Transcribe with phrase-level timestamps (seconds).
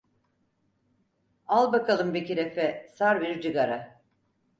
[1.47, 4.01] Al bakalım Bekir Efe, sar bir cıgara!